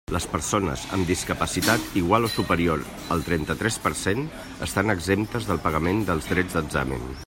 Les 0.15 0.23
persones 0.29 0.85
amb 0.95 1.05
discapacitat 1.09 1.99
igual 2.01 2.25
o 2.29 2.31
superior 2.37 2.83
al 3.17 3.25
trenta-tres 3.27 3.79
per 3.85 3.93
cent, 4.03 4.27
estan 4.69 4.95
exemptes 4.97 5.51
del 5.51 5.65
pagament 5.69 6.05
dels 6.09 6.33
drets 6.35 6.59
d'examen. 6.59 7.11